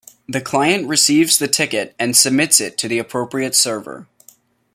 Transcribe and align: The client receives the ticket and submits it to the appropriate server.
The 0.27 0.41
client 0.41 0.87
receives 0.87 1.37
the 1.37 1.47
ticket 1.47 1.93
and 1.99 2.17
submits 2.17 2.59
it 2.59 2.75
to 2.79 2.87
the 2.87 2.97
appropriate 2.97 3.53
server. 3.53 4.07